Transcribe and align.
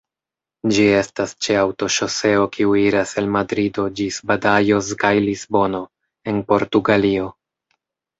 Ĝi 0.75 0.83
estas 0.99 1.33
ĉe 1.47 1.57
aŭtoŝoseo 1.63 2.47
kiu 2.55 2.71
iras 2.83 3.11
el 3.21 3.27
Madrido 3.35 3.85
ĝis 3.99 4.17
Badajoz 4.31 4.89
kaj 5.05 5.13
Lisbono, 5.27 5.83
en 6.33 6.41
Portugalio. 6.53 7.29